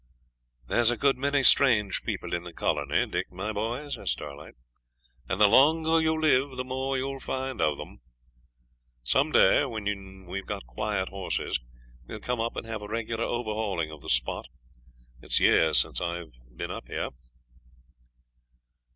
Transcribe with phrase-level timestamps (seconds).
[0.65, 4.55] 'There's a good many strange people in the colony, Dick, my boy,' says Starlight,
[5.29, 8.01] 'and the longer you live the more you'll find of them.
[9.03, 11.59] Some day, when we've got quiet horses,
[12.07, 14.47] we'll come up and have a regular overhauling of the spot.
[15.21, 17.09] It's years since I've been there.'